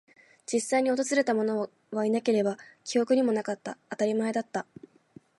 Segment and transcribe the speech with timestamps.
[0.51, 3.77] 実際に訪れたものはいなければ、記憶にもなかった。
[3.87, 4.65] 当たり前だった。